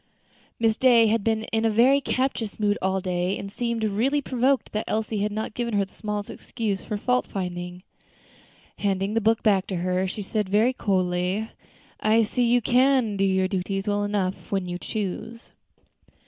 [0.59, 4.71] Miss Day had been in a very captious mood all day, and seemed really provoked
[4.71, 7.83] that Elsie had not given her the smallest excuse for fault finding.
[8.79, 11.51] Handing the book back to her, she said, very coldly,
[11.99, 15.51] "I see you can do your duties well enough when you choose."